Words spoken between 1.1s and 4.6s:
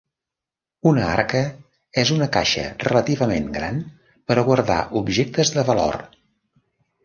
arca és una caixa relativament gran per a